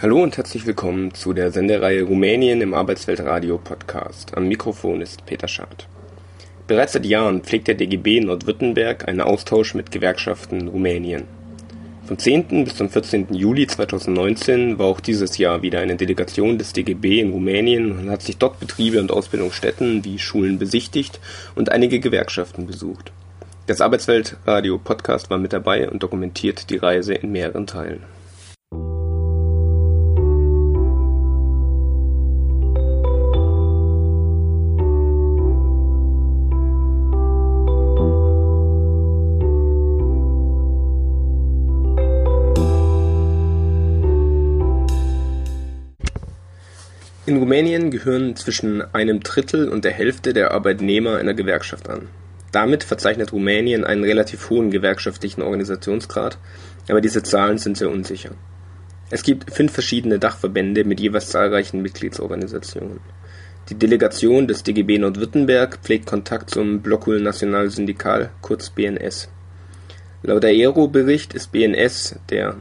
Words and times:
Hallo 0.00 0.22
und 0.22 0.36
herzlich 0.36 0.64
willkommen 0.64 1.12
zu 1.12 1.32
der 1.32 1.50
Sendereihe 1.50 2.04
Rumänien 2.04 2.60
im 2.60 2.72
Arbeitsweltradio 2.72 3.58
Podcast. 3.58 4.36
Am 4.36 4.46
Mikrofon 4.46 5.00
ist 5.00 5.26
Peter 5.26 5.48
Schad. 5.48 5.88
Bereits 6.68 6.92
seit 6.92 7.04
Jahren 7.04 7.42
pflegt 7.42 7.66
der 7.66 7.74
DGB 7.74 8.20
Nordwürttemberg 8.20 9.08
einen 9.08 9.20
Austausch 9.20 9.74
mit 9.74 9.90
Gewerkschaften 9.90 10.68
Rumänien. 10.68 11.24
Vom 12.04 12.16
10. 12.16 12.64
bis 12.64 12.76
zum 12.76 12.88
14. 12.90 13.34
Juli 13.34 13.66
2019 13.66 14.78
war 14.78 14.86
auch 14.86 15.00
dieses 15.00 15.36
Jahr 15.36 15.62
wieder 15.62 15.80
eine 15.80 15.96
Delegation 15.96 16.58
des 16.58 16.72
DGB 16.72 17.18
in 17.18 17.32
Rumänien 17.32 17.90
und 17.90 18.08
hat 18.08 18.22
sich 18.22 18.36
dort 18.36 18.60
Betriebe 18.60 19.00
und 19.00 19.10
Ausbildungsstätten 19.10 20.04
wie 20.04 20.20
Schulen 20.20 20.60
besichtigt 20.60 21.18
und 21.56 21.72
einige 21.72 21.98
Gewerkschaften 21.98 22.68
besucht. 22.68 23.10
Das 23.66 23.80
Arbeitsweltradio 23.80 24.78
Podcast 24.78 25.28
war 25.28 25.38
mit 25.38 25.52
dabei 25.52 25.90
und 25.90 26.04
dokumentiert 26.04 26.70
die 26.70 26.76
Reise 26.76 27.14
in 27.14 27.32
mehreren 27.32 27.66
Teilen. 27.66 28.04
Rumänien 47.48 47.90
gehören 47.90 48.36
zwischen 48.36 48.82
einem 48.94 49.20
Drittel 49.20 49.70
und 49.70 49.82
der 49.86 49.92
Hälfte 49.92 50.34
der 50.34 50.50
Arbeitnehmer 50.50 51.16
einer 51.16 51.32
Gewerkschaft 51.32 51.88
an. 51.88 52.08
Damit 52.52 52.84
verzeichnet 52.84 53.32
Rumänien 53.32 53.84
einen 53.84 54.04
relativ 54.04 54.50
hohen 54.50 54.70
gewerkschaftlichen 54.70 55.40
Organisationsgrad, 55.40 56.36
aber 56.90 57.00
diese 57.00 57.22
Zahlen 57.22 57.56
sind 57.56 57.78
sehr 57.78 57.88
unsicher. 57.88 58.32
Es 59.08 59.22
gibt 59.22 59.50
fünf 59.50 59.72
verschiedene 59.72 60.18
Dachverbände 60.18 60.84
mit 60.84 61.00
jeweils 61.00 61.30
zahlreichen 61.30 61.80
Mitgliedsorganisationen. 61.80 63.00
Die 63.70 63.78
Delegation 63.78 64.46
des 64.46 64.62
DGB 64.62 64.98
Nordwürttemberg 64.98 65.78
pflegt 65.82 66.04
Kontakt 66.04 66.50
zum 66.50 66.82
Blockul 66.82 67.18
Nacional 67.22 67.70
Syndical, 67.70 68.28
kurz 68.42 68.68
BNS. 68.68 69.30
Laut 70.22 70.44
Aero-Bericht 70.44 71.32
ist 71.32 71.50
BNS, 71.52 72.16
der 72.28 72.56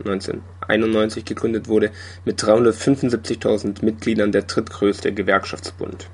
1991 0.68 1.26
gegründet 1.26 1.68
wurde, 1.68 1.92
mit 2.26 2.42
375.000 2.42 3.84
Mitgliedern 3.84 4.32
der 4.32 4.44
drittgrößte 4.44 5.14
Gewerkschaftsbund. 5.14 6.10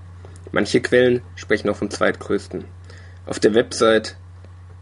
Manche 0.51 0.81
Quellen 0.81 1.21
sprechen 1.35 1.69
auch 1.69 1.75
vom 1.75 1.89
zweitgrößten. 1.89 2.65
Auf 3.25 3.39
der 3.39 3.53
Website 3.53 4.15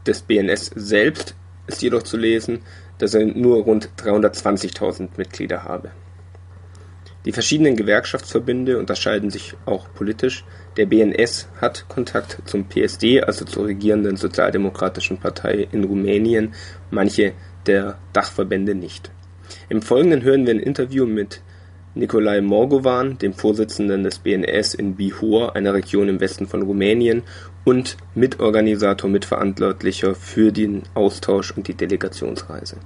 des 0.05 0.21
BNS 0.21 0.71
selbst 0.75 1.35
ist 1.67 1.81
jedoch 1.81 2.03
zu 2.03 2.17
lesen, 2.17 2.59
dass 2.97 3.13
er 3.13 3.25
nur 3.25 3.63
rund 3.63 3.89
320.000 3.97 5.09
Mitglieder 5.17 5.63
habe 5.63 5.91
die 7.25 7.31
verschiedenen 7.31 7.75
Gewerkschaftsverbände 7.75 8.79
unterscheiden 8.79 9.29
sich 9.29 9.53
auch 9.65 9.87
politisch, 9.93 10.43
der 10.75 10.87
BNS 10.87 11.49
hat 11.59 11.85
Kontakt 11.87 12.39
zum 12.45 12.67
PSD, 12.67 13.21
also 13.21 13.45
zur 13.45 13.67
regierenden 13.67 14.17
Sozialdemokratischen 14.17 15.19
Partei 15.19 15.67
in 15.71 15.83
Rumänien, 15.83 16.55
manche 16.89 17.33
der 17.67 17.99
Dachverbände 18.11 18.73
nicht. 18.73 19.11
Im 19.69 19.81
Folgenden 19.81 20.21
hören 20.21 20.45
wir 20.45 20.53
ein 20.53 20.59
Interview 20.59 21.05
mit 21.05 21.41
Nicolae 21.93 22.41
Morgovan, 22.41 23.17
dem 23.17 23.33
Vorsitzenden 23.33 24.03
des 24.03 24.19
BNS 24.19 24.75
in 24.75 24.95
Bihor, 24.95 25.55
einer 25.55 25.73
Region 25.73 26.07
im 26.07 26.19
Westen 26.19 26.47
von 26.47 26.61
Rumänien, 26.61 27.23
und 27.65 27.97
Mitorganisator, 28.15 29.09
Mitverantwortlicher 29.09 30.15
für 30.15 30.51
den 30.51 30.83
Austausch 30.93 31.51
und 31.51 31.67
die 31.67 31.73
Delegationsreise. 31.73 32.77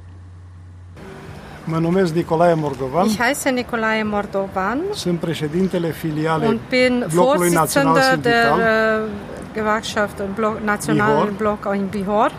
Mă 1.67 1.79
numesc 1.79 2.13
Nicolae 2.13 2.53
Mordovan. 2.53 3.05
Ich 3.05 3.19
heiße 3.19 3.49
Nicolae 3.49 4.03
Mordovan. 4.03 4.79
Sunt 4.93 5.19
președintele 5.19 5.87
filiale 5.87 6.47
und 6.47 6.59
bin 6.69 7.05
Blocului 7.13 7.49
Național 7.49 8.01
Sindical 8.01 8.19
der 8.21 8.51
uh, 8.51 9.09
Gewerkschaft 9.53 10.23
Block, 10.35 10.59
National 10.63 11.15
Bihor. 11.15 11.33
Block 11.37 11.75
in 11.75 11.85
Bihor 11.85 12.31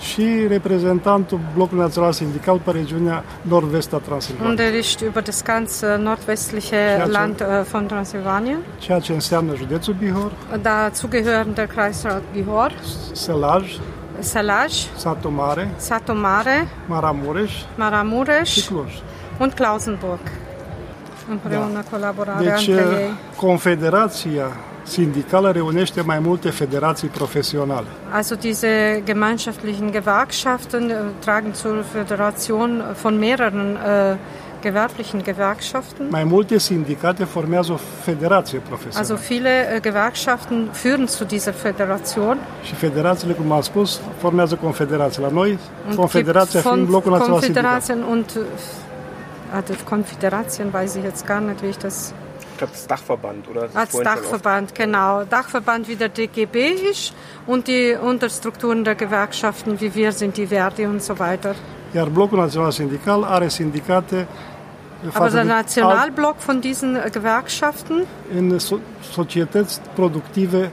și 0.00 0.46
reprezentantul 0.48 1.40
Blocului 1.54 1.82
Național 1.82 2.12
Sindical 2.12 2.58
pe 2.64 2.70
regiunea 2.70 3.24
nord-vest 3.42 3.92
a 3.92 3.96
Transilvaniei. 3.96 4.50
Und 4.50 4.58
er 4.58 4.74
ist 4.74 5.00
über 5.00 5.22
das 5.22 5.42
ganze 5.44 5.96
nordwestliche 5.96 7.02
ce, 7.04 7.10
Land 7.10 7.40
uh, 7.40 7.64
von 7.70 7.86
Transsilvanien. 7.86 8.58
Ceea 8.78 8.98
ce 8.98 9.12
înseamnă 9.12 9.54
județul 9.56 9.94
Bihor. 9.94 10.32
Dazu 10.62 11.08
gehören 11.08 11.54
der 11.54 11.66
Kreisrat 11.66 12.22
Bihor. 12.32 12.72
Sălaj. 13.12 13.78
Salaj, 14.20 14.72
Satomare, 14.96 15.70
Satomare, 15.76 16.68
Maramureș, 16.86 17.52
Maramureș 17.76 18.50
și 18.50 18.66
Cluj. 18.66 18.92
und 19.40 19.52
Klausenburg. 19.52 20.20
Împreună 21.30 21.72
da. 21.72 21.84
colaborarea 21.90 22.54
deci, 22.54 22.68
între 22.68 23.00
ei. 23.00 23.10
Confederația 23.36 24.46
sindicală 24.88 25.50
reunește 25.50 26.00
mai 26.00 26.18
multe 26.18 26.50
federații 26.50 27.08
profesionale. 27.08 27.86
Also 28.10 28.34
diese 28.34 29.02
gemeinschaftlichen 29.04 29.90
Gewerkschaften 29.90 30.92
tragen 31.18 31.54
zur 31.54 31.84
Föderation 31.92 32.82
von 33.02 33.18
mehreren 33.18 33.76
uh, 33.76 34.16
gewerblichen 34.60 35.22
Gewerkschaften. 35.22 36.06
Mai 36.10 36.24
multe 36.24 36.58
sindicate 36.58 37.24
formează 37.24 37.72
o 37.72 37.76
federație 38.02 38.58
profesională. 38.58 39.12
Also 39.12 39.26
viele 39.28 39.76
äh, 39.76 39.80
Gewerkschaften 39.80 40.70
führen 40.72 41.06
zu 41.06 41.24
dieser 41.24 41.54
Federation. 41.54 42.38
Și 42.62 42.74
federațiile, 42.74 43.32
cum 43.32 43.52
am 43.52 43.60
spus, 43.60 44.00
formează 44.18 44.54
confederații. 44.54 45.22
La 45.22 45.28
noi, 45.28 45.58
confederația 45.96 46.60
fiind 46.60 46.86
blocul 46.86 47.10
național 47.10 47.40
sindical. 47.40 47.82
und 48.10 48.26
also 49.50 49.74
weiß 50.72 50.96
ich 50.96 51.04
jetzt 51.04 51.26
gar 51.26 51.40
nicht, 51.40 51.62
wie 51.62 51.70
ich 51.70 51.78
das 51.78 52.12
ich 52.58 52.66
glaube, 52.66 52.72
das 52.72 52.86
Dachverband, 52.88 53.48
oder? 53.48 53.68
Das 53.68 53.76
Als 53.76 53.92
Dachverband, 53.92 54.74
genau. 54.74 55.22
Dachverband 55.24 55.86
wie 55.86 55.94
der 55.94 56.08
DGB 56.08 56.56
ist 56.90 57.14
und 57.46 57.68
die 57.68 57.94
Unterstrukturen 57.94 58.82
der 58.82 58.96
Gewerkschaften 58.96 59.80
wie 59.80 59.94
wir 59.94 60.10
sind, 60.10 60.36
die 60.36 60.48
Verdi 60.48 60.84
und 60.84 61.00
so 61.00 61.16
weiter. 61.20 61.54
Iar 61.94 62.10
Blocul 62.10 62.38
Național 62.38 62.72
Sindical 62.72 63.24
are 63.24 63.48
sindicate 63.48 64.26
Aber 65.14 65.30
der 65.30 65.44
Nationalblock 65.44 66.40
von 66.40 66.60
diesen 66.60 66.96
äh, 66.96 67.08
Gewerkschaften 67.10 68.02
in 68.32 68.58
so 68.58 68.80
societăți 69.12 69.80
productive 69.94 70.70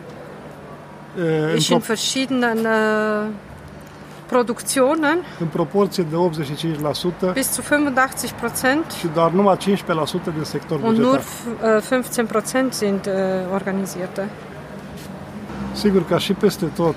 äh, 1.17 1.55
ist 1.55 1.69
in 1.69 1.81
verschiedenen 1.81 2.65
äh, 2.65 3.29
Produktionen 4.25 5.17
în 5.39 5.47
proporție 5.47 6.05
de 6.09 6.15
85% 7.29 7.33
bis 7.33 7.53
zu 7.53 7.61
85 7.61 8.31
Prozent 8.39 8.91
și 8.99 9.07
doar 9.13 9.31
numai 9.31 9.57
15% 9.57 9.61
din 10.33 10.43
sector 10.43 10.79
und 10.83 10.97
nur 10.97 11.21
15 11.89 12.21
äh, 12.21 12.27
Prozent 12.27 12.73
sind 12.73 13.07
äh, 13.07 13.11
organisierte. 13.53 14.29
Sigur 15.73 16.05
ca 16.05 16.17
și 16.17 16.33
peste 16.33 16.65
tot. 16.65 16.95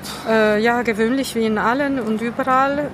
Ja, 0.63 0.83
gewöhnlich 0.83 1.35
wie 1.35 1.45
in 1.45 1.59
allen 1.59 2.03
und 2.07 2.21
überall. 2.21 2.91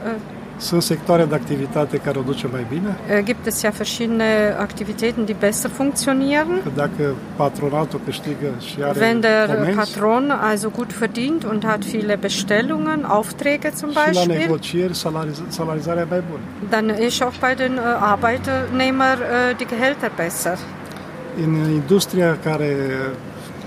Sunt 0.57 0.83
sectoare 0.83 1.25
de 1.25 1.35
activitate 1.35 1.97
care 1.97 2.19
o 2.19 2.23
duce 2.23 2.47
mai 2.53 2.67
bine. 2.69 2.97
Äh, 3.19 3.25
gibt 3.25 3.47
es 3.47 3.63
ja 3.63 3.71
verschiedene 3.71 4.57
Aktivitäten, 4.59 5.25
die 5.25 5.37
besser 5.39 5.71
funktionieren. 5.71 6.61
Că 6.63 6.71
dacă 6.75 7.15
patronatul 7.37 8.01
câștigă 8.05 8.49
și 8.61 8.77
are 8.83 8.99
Wenn 9.01 9.21
der 9.21 9.47
comenzi, 9.47 9.77
Patron 9.77 10.31
also 10.31 10.69
gut 10.69 10.99
verdient 10.99 11.45
und 11.45 11.65
hat 11.65 11.85
viele 11.85 12.17
Bestellungen, 12.17 13.05
Aufträge 13.09 13.71
zum 13.77 13.89
și 13.91 13.95
la 13.95 14.03
Beispiel, 14.05 14.37
negocieri 14.37 14.95
salariz 14.95 15.43
salarizarea 15.49 16.03
e 16.03 16.07
mai 16.11 16.23
bună. 16.31 16.43
dann 16.71 16.89
ist 17.07 17.23
auch 17.23 17.39
bei 17.41 17.55
den 17.55 17.77
äh, 17.77 17.81
Arbeitnehmern 18.13 19.21
äh, 19.21 19.55
die 19.59 19.67
Gehälter 19.67 20.11
besser. 20.17 20.59
În 21.45 21.71
industria 21.71 22.39
care 22.45 22.77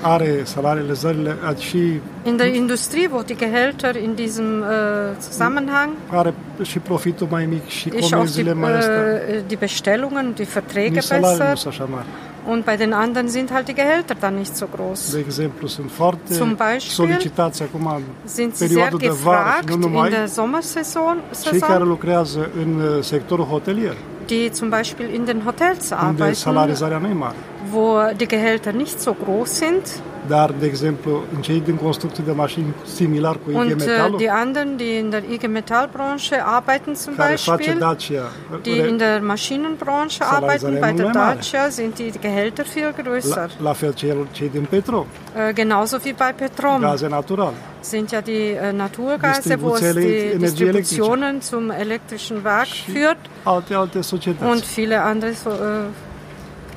are 0.02 0.42
salariile 0.44 0.94
zările 0.94 1.36
și 1.60 1.78
In 2.24 2.36
der 2.38 2.54
Industrie, 2.54 3.10
wo 3.12 3.22
die 3.22 3.36
Gehälter 3.36 3.96
in 3.96 4.14
diesem 4.16 4.64
äh, 4.64 5.22
Zusammenhang 5.22 5.90
are 6.08 6.34
și 6.64 6.80
profitul 6.80 7.28
mai 7.30 7.46
mic 7.46 7.68
și 7.68 7.88
ist 7.88 7.96
auch 7.96 8.02
die, 8.02 8.10
comenzile 8.10 8.54
mai 8.54 8.78
astea. 8.78 8.94
äh, 8.94 9.42
die 9.48 9.58
Bestellungen, 9.58 10.34
die 10.36 10.46
Verträge 10.46 10.90
Nici 10.90 11.04
salariile 11.04 11.44
nu 11.44 11.50
besser 11.50 11.58
sunt 11.58 11.74
așa 11.74 11.88
mari. 11.92 12.06
und 12.52 12.66
bei 12.66 12.78
den 12.78 12.94
anderen 12.94 13.28
sind 13.30 13.52
halt 13.52 13.68
die 13.68 13.74
Gehälter 13.74 14.16
dann 14.24 14.36
nicht 14.36 14.56
so 14.56 14.66
groß. 14.76 15.12
De 15.12 15.20
exemplu, 15.20 15.68
sunt 15.68 15.92
foarte 15.92 16.34
Zum 16.34 16.56
Beispiel 16.56 17.06
solicitați 17.06 17.62
acum 17.64 17.86
în 17.96 18.02
Sind 18.24 18.56
sie 18.56 18.68
sehr 18.68 18.70
perioada 18.70 18.98
de 18.98 19.08
vară 19.24 19.38
și 19.38 19.66
gefragt 19.66 19.68
nu 19.68 19.74
in 19.74 19.80
numai 19.80 20.10
der 20.10 20.28
Sommersaison, 20.28 21.18
cei 21.44 21.60
care 21.60 21.72
Saison, 21.74 21.88
lucrează 21.88 22.50
în 22.64 22.82
uh, 22.82 23.04
sectorul 23.04 23.46
hotelier, 23.46 23.96
die 24.26 24.50
zum 24.54 24.70
Beispiel 24.70 25.14
in 25.14 25.26
den 25.26 25.42
Hotels 25.46 25.90
unde 25.90 26.06
arbeiten, 26.06 26.34
salarizarea 26.34 26.98
nu 26.98 27.08
e 27.08 27.14
mare. 27.14 27.36
Wo 27.72 28.02
die 28.20 28.28
Gehälter 28.28 28.74
nicht 28.74 29.02
so 29.02 29.14
groß 29.14 29.58
sind. 29.58 29.84
Dar, 30.28 30.52
de 30.60 30.66
exemplu, 30.66 31.24
în 31.36 31.42
cei 31.42 31.62
din 31.62 31.76
construcții 31.76 32.24
de 32.24 32.32
mașini 32.32 32.74
similar 32.96 33.36
cu 33.46 33.50
IG 33.52 33.56
und 33.58 33.72
äh, 33.72 33.76
Metalul, 33.76 34.18
die 34.18 34.30
anderen, 34.30 34.78
die 34.78 34.98
in 34.98 35.10
der 35.10 35.24
IG 35.32 35.48
Metallbranche 35.48 36.36
arbeiten 36.46 36.96
zum 36.96 37.16
Beispiel, 37.16 37.78
Dacia, 37.80 38.24
die 38.62 38.78
in 38.90 38.98
der 38.98 39.22
Maschinenbranche 39.22 40.24
arbeiten, 40.26 40.80
bei 40.80 40.92
der 40.92 41.12
Dacia 41.12 41.70
sind 41.70 41.98
die 41.98 42.12
Gehälter 42.22 42.66
viel 42.66 42.84
la, 42.84 43.04
größer. 43.04 43.48
la 43.60 43.74
fel 43.74 43.94
cei, 43.96 44.50
din 44.54 44.66
Petro, 44.66 45.06
Äh, 45.38 45.54
genauso 45.54 46.04
wie 46.04 46.14
bei 46.14 46.34
Petrom. 46.34 46.82
Gaze 46.82 47.10
naturale. 47.10 47.54
sind 47.82 48.12
ja 48.12 48.22
die 48.22 48.54
äh, 48.54 48.74
Naturgase, 48.74 49.62
wo 49.62 49.76
es 49.76 49.94
die 49.96 50.38
Distributionen 50.40 51.42
zum 51.42 51.70
elektrischen 51.70 52.44
Werk 52.44 52.68
führt. 52.68 53.18
Alte, 53.44 53.78
alte 53.78 54.02
societăți. 54.02 54.52
und 54.52 54.66
viele 54.66 55.02
andere 55.02 55.32
äh, 55.32 56.07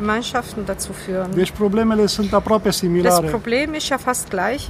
Gemeinschaften 0.01 0.65
dazu 0.67 0.93
führen. 0.93 1.31
Deci 1.35 1.53
problemele 1.53 2.09
sunt 2.09 2.33
aproape 2.33 2.71
similare. 2.73 3.23
Das 3.23 3.31
Problem 3.31 3.75
ist 3.75 3.89
ja 3.89 3.99
fast 3.99 4.31
gleich, 4.31 4.69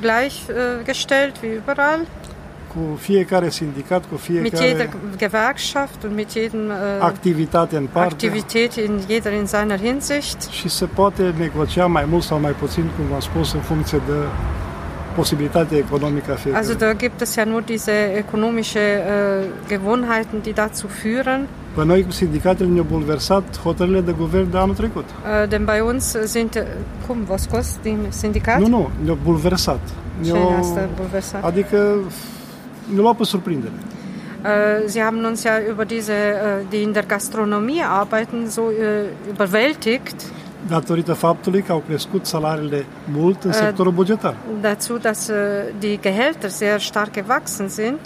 gleichgestellt 0.00 1.34
wie 1.42 1.54
überall. 1.60 2.00
Cu 2.72 2.96
fiecare 2.98 3.50
sindicat, 3.50 4.02
cu 4.10 4.18
Mit 4.28 4.58
jeder 4.58 4.88
Gewerkschaft 5.16 6.04
und 6.04 6.14
mit 6.14 6.34
jedem 6.34 6.70
äh, 6.70 7.00
activitate 7.00 7.76
în 7.76 7.86
parte 7.92 8.14
Aktivität 8.14 8.76
in 8.76 9.00
jeder 9.08 9.32
in 9.32 9.46
seiner 9.46 9.78
Hinsicht. 9.78 10.48
și 10.50 10.68
se 10.68 10.84
poate 10.84 11.34
negocia 11.38 11.86
mai 11.86 12.04
mult 12.08 12.22
sau 12.22 12.40
mai 12.40 12.52
puțin, 12.52 12.90
cum 12.96 13.04
v-am 13.10 13.20
spus, 13.20 13.52
în 13.52 13.60
funcție 13.60 14.00
de. 14.06 14.14
Also 16.52 16.74
da 16.74 16.92
gibt 16.94 17.22
es 17.22 17.36
ja 17.36 17.44
nur 17.44 17.62
diese 17.62 17.92
ökonomische 18.16 18.80
äh, 18.80 19.68
Gewohnheiten, 19.68 20.42
die 20.42 20.52
dazu 20.52 20.88
führen. 20.88 21.46
Pe 21.74 21.84
noi, 21.84 22.06
sindicatele 22.08 22.68
ne-au 22.68 22.84
bulversat 22.90 23.60
hotărârile 23.62 24.00
de 24.00 24.12
guvern 24.18 24.50
de 24.50 24.58
anul 24.58 24.74
trecut. 24.74 25.04
Denn 25.48 25.64
bei 25.64 25.80
uns 25.80 26.16
sind, 26.24 26.54
äh, 26.54 26.62
cum, 27.06 27.18
was 27.28 27.46
kostet 27.46 27.82
die 27.82 27.96
Syndikat? 28.08 28.58
Nu, 28.58 28.66
nu, 28.68 28.90
ne-au 29.04 29.18
bulversat. 29.24 29.80
Ne-au, 30.22 30.54
hast 30.56 30.74
du 30.74 30.80
Bulversat. 30.96 31.44
adică 31.44 31.76
ne-au 31.76 33.02
luat 33.02 33.16
pe 33.16 33.24
surprindere. 33.24 33.72
Sie 34.86 35.02
haben 35.02 35.24
uns 35.24 35.42
ja 35.42 35.58
über 35.70 35.84
diese, 35.86 36.12
die 36.70 36.82
in 36.82 36.92
der 36.92 37.06
Gastronomie 37.06 37.82
arbeiten, 37.82 38.50
so 38.50 38.62
überwältigt. 39.30 40.16
Datorită 40.68 41.12
faptului 41.12 41.62
că 41.62 41.72
au 41.72 41.82
crescut 41.86 42.26
salariile 42.26 42.86
mult 43.12 43.42
în 43.44 43.52
sectorul 43.52 43.92
bugetar. 43.92 44.36
Dazu, 44.60 44.98
dass 44.98 45.30
die 45.78 45.96
Gehälter 45.96 46.50
sehr 46.50 46.80
stark 46.80 47.12
gewachsen 47.12 47.68
sind. 47.68 47.98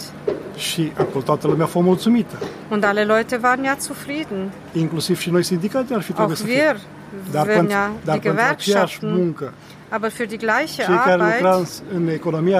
Și 0.57 0.91
acolo 0.97 1.23
toată 1.23 1.47
lumea 1.47 1.65
a 1.65 1.67
fost 1.67 1.85
mulțumită. 1.85 2.35
Und 2.71 2.83
alle 2.83 3.03
Leute 3.03 3.39
waren 3.43 3.63
ja 3.63 3.75
zufrieden. 3.79 4.51
Inclusiv 4.73 5.19
și 5.19 5.29
noi 5.29 5.43
sindicate 5.43 5.93
ar 5.93 6.01
fi 6.01 6.11
trebuit 6.11 6.37
să 6.37 6.43
fie. 6.43 6.53
wir 6.53 6.79
Dar, 7.31 7.45
pentru, 7.45 7.75
dar 8.03 8.19
pentru 8.19 8.43
aceeași 8.49 8.99
muncă, 9.01 9.53
Aber 9.91 10.11
für 10.11 10.27
die 10.27 10.37
gleiche 10.37 10.87
Arbeit, 10.87 11.41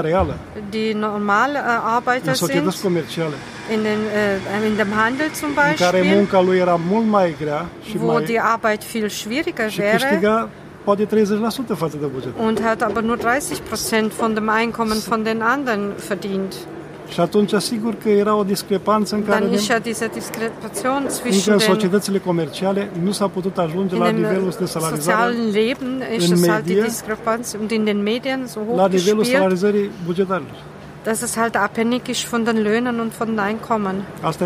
reală, 0.03 0.35
die 0.69 0.93
normal 0.93 1.55
äh, 1.55 1.59
Arbeiter 1.97 2.33
sind, 2.33 2.51
in, 3.69 3.83
den, 3.83 3.99
äh, 4.07 4.67
in 4.67 4.77
dem 4.77 4.95
Handel 4.95 5.31
zum 5.33 5.53
Beispiel, 5.53 6.27
wo 7.99 8.19
die 8.19 8.39
Arbeit 8.39 8.83
viel 8.83 9.09
schwieriger 9.09 9.69
wäre 9.77 9.97
câștiga 9.97 10.49
poate 10.83 11.05
30% 11.05 11.77
față 11.77 11.97
de 11.97 12.05
buget. 12.05 12.33
und 12.37 12.61
hat 12.61 12.81
aber 12.81 13.01
nur 13.01 13.17
30 13.17 13.59
Prozent 13.59 14.13
von 14.13 14.33
dem 14.33 14.49
Einkommen 14.49 14.99
von 15.01 15.23
den 15.23 15.41
anderen 15.41 15.93
verdient. 15.97 16.55
Și 17.13 17.19
atunci, 17.19 17.53
sigur 17.53 17.95
că 17.95 18.09
era 18.09 18.35
o 18.35 18.43
discrepanță 18.43 19.15
în 19.15 19.25
care 19.25 19.39
Dann 19.39 19.53
ist 19.53 19.65
din, 19.65 19.75
ja 19.75 19.81
diese 19.81 20.07
Diskrepanz 20.13 20.93
încă 20.93 21.09
zwischen 21.13 21.53
în 21.53 21.57
den 21.59 21.67
societățile 21.67 22.17
comerciale 22.19 22.89
nu 23.03 23.11
s-a 23.11 23.27
putut 23.27 23.57
ajunge 23.57 23.95
in 23.95 24.01
la 24.01 24.07
dem 24.07 24.15
nivelul 24.15 24.49
de 24.57 24.63
äh, 24.63 24.67
salarizare 24.67 25.31
sozialen 25.33 25.51
Leben 25.51 26.03
ist 26.17 26.27
in 26.27 26.33
es 26.33 26.47
halt 26.47 26.65
die 26.65 26.73
Medien- 26.75 26.85
Diskrepanz 26.87 27.55
und 27.61 27.71
in 27.71 27.83
den 27.83 28.03
Medien 28.03 28.47
so 28.47 28.59
la 28.59 28.65
hoch 28.81 28.91
nivelul 28.91 29.23
gespielt, 29.23 29.25
salarizării 29.25 29.89
bugetarilor. 30.05 30.55
Dass 31.09 31.21
es 31.27 31.33
halt 31.43 31.55
abhängig 31.67 32.03
ist 32.13 32.23
von 32.33 32.41
den 32.45 32.57
Löhnen 32.67 32.95
und 33.03 33.11
von 33.19 33.27
den 33.31 33.39
Einkommen. 33.49 33.95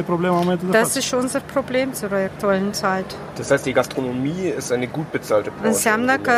Problema 0.06 0.36
în 0.38 0.42
momentul 0.44 0.70
de 0.70 0.80
Das 0.80 0.96
ist 0.96 1.14
unser 1.14 1.42
Problem 1.54 1.94
zur 1.94 2.10
aktuellen 2.14 2.74
Zeit. 2.74 3.06
Das 3.38 3.50
heißt, 3.52 3.66
die 3.66 3.74
Gastronomie 3.74 4.54
ist 4.58 4.72
eine 4.72 4.86
gut 4.98 5.12
bezahlte 5.12 5.50
Branche. 5.50 5.68
Înseamnă 5.68 6.18
că 6.18 6.34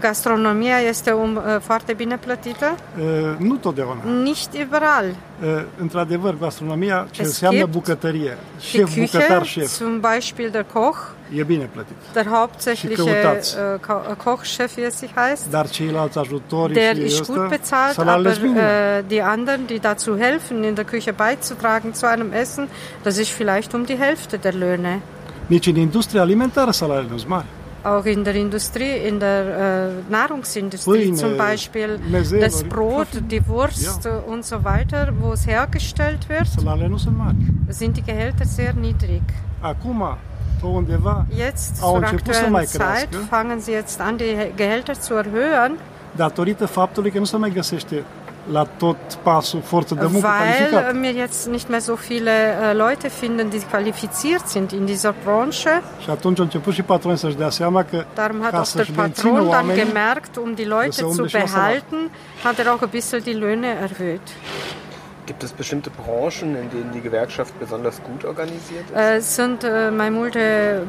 gastronomia 0.00 0.78
este 0.78 1.12
un, 1.12 1.40
foarte 1.60 1.92
bine 1.92 2.16
plătită? 2.16 2.74
Nu 3.38 3.54
totdeauna. 3.54 4.00
Nicht 4.22 4.54
überall. 4.54 5.14
Într-adevăr, 5.80 6.36
gastronomia, 6.40 7.06
ce 7.10 7.20
Es 7.20 7.26
înseamnă 7.26 7.66
bucătărie, 7.66 8.36
Die 8.72 8.84
șef, 8.84 8.98
bucătar, 8.98 9.42
Küche, 9.42 9.48
șef, 9.48 9.66
zum 9.66 10.00
Beispiel 10.00 10.48
der 10.50 10.64
Koch, 10.72 10.98
e 11.36 11.42
bine 11.42 11.68
plătit. 11.72 11.94
der 12.12 12.26
hauptsächliche 12.26 13.10
äh, 13.10 13.78
Ko- 13.86 14.14
Kochchef, 14.24 14.76
wie 14.76 14.84
es 14.86 14.98
sich 14.98 15.10
heißt. 15.14 15.50
Dar 15.50 15.68
ceilalți 15.68 16.18
ajutori 16.18 16.72
Der 16.72 16.94
și 16.94 17.02
ist 17.02 17.26
gut 17.26 17.48
bezahlt, 17.48 17.98
aber 17.98 18.30
äh, 18.30 19.02
die 19.06 19.22
anderen, 19.22 19.66
die 19.66 19.78
dazu 19.80 20.16
helfen, 20.18 20.62
in 20.64 20.74
der 20.74 20.84
Küche 20.84 21.12
beizutragen 21.12 21.92
zu 21.94 22.06
einem 22.06 22.32
Essen, 22.32 22.68
das 23.02 23.16
ist 23.18 23.30
vielleicht 23.30 23.74
um 23.74 23.84
die 23.84 23.98
Hälfte 23.98 24.36
der 24.36 24.52
Löhne. 24.54 25.00
Nici 25.46 25.66
în 25.66 25.76
industria 25.76 26.20
alimentară 26.20 26.70
salariile 26.70 27.16
sunt 27.16 27.28
mari. 27.28 27.44
Auch 27.82 28.06
in 28.06 28.22
der 28.22 28.34
Industrie, 28.34 29.06
in 29.06 29.18
der 29.18 29.44
äh, 29.46 30.10
Nahrungsindustrie 30.10 31.04
Pâine, 31.10 31.14
zum 31.16 31.36
Beispiel, 31.36 31.98
Mezeluri, 32.10 32.40
das 32.44 32.62
Brot, 32.64 33.06
die 33.26 33.40
Wurst 33.46 34.04
Ja. 34.04 34.10
äh, 34.10 34.30
und 34.32 34.44
so 34.44 34.56
weiter, 34.64 35.12
wo 35.20 35.32
es 35.32 35.46
hergestellt 35.46 36.28
wird, 36.28 36.48
sind 37.68 37.96
die 37.96 38.02
Gehälter 38.02 38.44
sehr 38.44 38.72
niedrig. 38.74 39.22
Acum, 39.62 40.02
Jetzt 41.36 41.76
zur 41.76 42.04
aktuellen 42.04 42.66
Zeit 42.66 43.08
fangen 43.30 43.60
sie 43.60 43.72
jetzt 43.72 44.00
an, 44.00 44.16
die 44.16 44.52
Gehälter 44.56 44.94
zu 44.94 45.14
erhöhen, 45.14 45.78
datorită 46.16 46.66
faptului 46.66 47.10
că 47.10 47.18
nu 47.18 47.24
se 47.24 47.36
mai 47.36 47.50
găsește 47.50 48.04
la 48.52 48.66
tot 48.76 48.96
pasul 49.22 49.60
forță 49.60 49.94
de 49.94 50.06
muncă 50.10 50.26
weil 50.26 50.96
äh, 50.96 51.02
wir 51.02 51.14
jetzt 51.14 51.46
nicht 51.48 51.68
mehr 51.68 51.80
so 51.80 51.94
viele 51.94 52.30
äh, 52.30 52.74
Leute 52.74 53.08
finden, 53.08 53.48
die 53.48 53.60
qualifiziert 53.70 54.46
sind 54.46 54.70
in 54.70 54.84
dieser 54.84 55.14
Branche. 55.24 55.82
Și 56.02 56.10
atunci 56.10 56.38
au 56.38 56.44
început 56.44 56.72
și 56.72 56.82
patronii 56.82 57.18
să-și 57.18 57.36
dea 57.36 57.50
seama 57.50 57.82
că 57.82 58.04
Darum 58.14 58.40
hat 58.42 58.54
auch 58.54 58.72
der 58.74 58.88
Patron 58.94 59.48
dann 59.50 59.70
gemerkt, 59.74 60.36
um 60.36 60.54
die 60.54 60.66
Leute 60.66 61.06
zu 61.12 61.24
behalten, 61.32 62.10
hat 62.42 62.58
er 62.58 62.66
auch 62.66 62.82
ein 62.82 62.90
bisschen 62.90 63.22
die 63.22 63.34
Löhne 63.34 63.68
erhöht. 63.86 64.26
Gibt 65.28 65.42
es 65.42 65.52
bestimmte 65.52 65.90
Branchen, 65.90 66.56
in 66.62 66.68
denen 66.70 66.90
die 66.94 67.02
Gewerkschaft 67.02 67.52
besonders 67.60 67.96
gut 68.02 68.24
organisiert 68.24 68.84
ist? 68.88 68.96
Äh, 68.96 69.20
sunt 69.20 69.62
uh, 69.62 69.90
mai 70.02 70.10
multe 70.10 70.40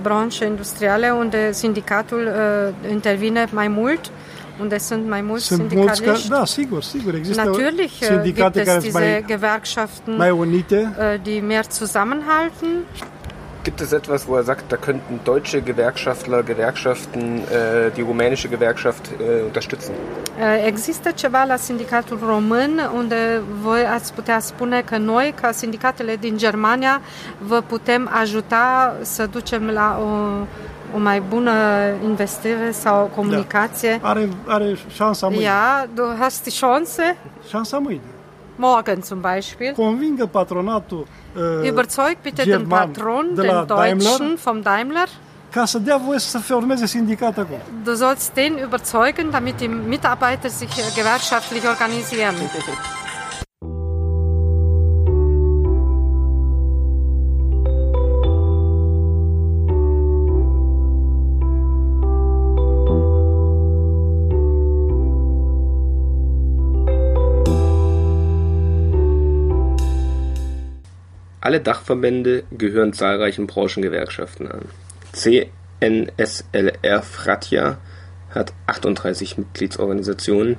branche 0.01 0.45
industriale 0.45 1.12
unde 1.13 1.51
sindicatul 1.51 2.24
uh, 2.27 2.91
intervine 2.91 3.47
mai 3.51 3.68
mult, 3.68 4.12
unde 4.59 4.77
sunt 4.77 5.07
mai 5.07 5.21
mulți 5.21 5.45
sunt 5.45 5.59
mulți 5.59 5.95
sindicaliști. 5.95 6.27
care, 6.30 6.39
da, 6.39 6.45
sigur, 6.45 6.83
sigur, 6.83 7.13
există 7.15 7.44
Natürlich 7.44 8.01
äh, 8.01 8.07
sindicate 8.07 8.59
gibt 8.63 8.75
es 8.75 8.83
diese 8.83 9.00
mai, 9.00 9.24
Gewerkschaften, 9.27 10.15
mai 10.15 10.30
unite, 10.31 10.95
äh, 11.00 11.21
die 11.21 11.41
mehr 11.41 11.63
zusammenhalten. 11.71 12.86
Gibt 13.64 13.82
es 13.82 13.92
etwas, 13.92 14.26
wo 14.28 14.36
er 14.38 14.44
sagt, 14.44 14.72
da 14.72 14.78
könnten 14.78 15.20
deutsche 15.26 15.62
Gewerkschaftler, 15.62 16.44
Gewerkschaften 16.44 17.44
äh, 17.50 17.92
die 17.96 18.02
rumänische 18.02 18.48
Gewerkschaft 18.48 19.10
äh, 19.20 19.44
unterstützen? 19.44 19.94
Uh, 20.40 20.66
Există 20.66 21.12
ceva 21.12 21.44
la 21.44 21.56
sindicatul 21.56 22.20
român 22.26 22.92
unde 22.96 23.42
voi 23.62 23.86
ați 23.86 24.14
putea 24.14 24.40
spune 24.40 24.82
că 24.82 24.98
noi, 24.98 25.34
ca 25.42 25.52
sindicatele 25.52 26.16
din 26.16 26.38
Germania, 26.38 27.02
vă 27.38 27.62
putem 27.62 28.10
ajuta 28.12 28.96
să 29.02 29.26
ducem 29.26 29.70
la 29.70 30.00
o, 30.02 30.96
o 30.96 31.00
mai 31.00 31.20
bună 31.20 31.52
investire 32.04 32.72
sau 32.72 33.12
comunicație? 33.16 34.00
are, 34.01 34.30
are 34.48 34.78
șansa 34.94 35.28
mâine. 35.28 35.44
Ja, 35.44 35.88
du 35.94 36.04
hast 36.20 36.44
die 36.44 36.54
Chance, 36.60 37.18
Șansa 37.50 37.78
mâine. 37.78 38.01
Morgen 38.60 39.01
zum 39.01 39.22
Beispiel. 39.22 39.74
Convingă 39.74 40.25
patronatul 40.25 41.08
uh, 41.36 41.68
Überzeug 41.70 42.18
bitte 42.22 42.44
den 42.44 42.68
Patron, 42.68 43.32
den 43.36 43.46
Deutschen 43.46 43.68
Daimler, 43.68 44.38
vom 44.44 44.62
Daimler. 44.62 45.10
ca 45.51 45.66
să 45.66 45.78
dea 45.78 45.98
voie 46.06 46.20
să 46.20 46.30
se 46.30 46.38
formeze 46.38 46.86
sindicat 46.86 47.38
acolo. 47.38 47.62
Du 47.84 47.96
sollst 47.96 48.34
den 48.34 48.58
überzeugen, 48.66 49.30
damit 49.32 49.58
die 49.58 49.68
Mitarbeiter 49.68 50.50
sich 50.50 50.78
äh, 50.78 50.96
gewerkschaftlich 50.96 51.66
organisieren. 51.66 52.36
Alle 71.50 71.62
Dachverbände 71.62 72.44
gehören 72.51 72.94
zahlreichen 72.94 73.48
Branchengewerkschaften 73.48 74.51
an. 74.51 74.65
CNSLR 75.13 77.01
Fratja 77.01 77.79
hat 78.29 78.53
38 78.68 79.39
Mitgliedsorganisationen, 79.39 80.58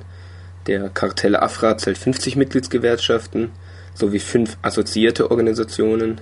der 0.67 0.89
Kartell 0.89 1.37
AFRA 1.37 1.77
zählt 1.77 1.97
50 1.97 2.35
Mitgliedsgewerkschaften 2.35 3.51
sowie 3.93 4.19
fünf 4.19 4.57
assoziierte 4.63 5.31
Organisationen 5.31 6.19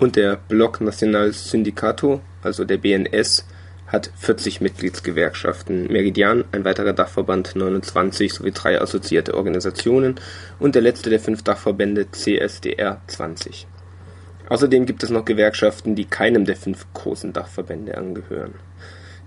und 0.00 0.16
der 0.16 0.34
Bloc 0.34 0.80
National 0.80 1.32
Syndicato, 1.32 2.20
also 2.42 2.64
der 2.64 2.78
BNS, 2.78 3.46
hat 3.86 4.10
40 4.16 4.60
Mitgliedsgewerkschaften, 4.60 5.86
Meridian, 5.92 6.44
ein 6.50 6.64
weiterer 6.64 6.92
Dachverband, 6.92 7.54
29 7.54 8.34
sowie 8.34 8.50
drei 8.50 8.80
assoziierte 8.80 9.34
Organisationen 9.34 10.16
und 10.58 10.74
der 10.74 10.82
letzte 10.82 11.08
der 11.08 11.20
fünf 11.20 11.44
Dachverbände 11.44 12.10
CSDR 12.10 13.00
20. 13.06 13.68
Außerdem 14.48 14.86
gibt 14.86 15.02
es 15.02 15.10
noch 15.10 15.24
Gewerkschaften, 15.24 15.94
die 15.94 16.04
keinem 16.04 16.44
der 16.44 16.56
fünf 16.56 16.86
großen 16.94 17.32
Dachverbände 17.32 17.96
angehören. 17.96 18.54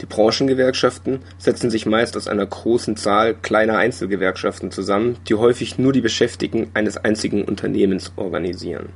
Die 0.01 0.05
Branchengewerkschaften 0.05 1.19
setzen 1.37 1.69
sich 1.69 1.85
meist 1.85 2.15
aus 2.15 2.29
einer 2.29 2.45
großen 2.45 2.95
Zahl 2.95 3.35
kleiner 3.35 3.77
Einzelgewerkschaften 3.77 4.71
zusammen, 4.71 5.17
die 5.27 5.35
häufig 5.35 5.77
nur 5.77 5.91
die 5.91 5.99
Beschäftigten 5.99 6.71
eines 6.73 6.95
einzigen 6.95 7.43
Unternehmens 7.43 8.13
organisieren. 8.15 8.89